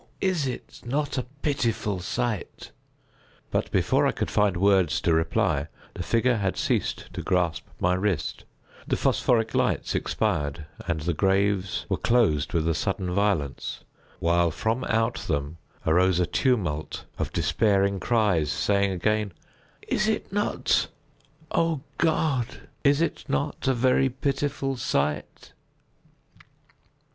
[0.19, 2.71] is it not a pitiful sight?"
[3.51, 7.93] But, before I could find words to reply, the figure had ceased to grasp my
[7.93, 8.43] wrist,
[8.87, 13.81] the phosphoric lights expired, and the graves were closed with a sudden violence,
[14.17, 19.33] while from out them arose a tumult of despairing cries, saying again:
[19.87, 25.51] "Is it not—O, God, is it not a very pitiful sight?"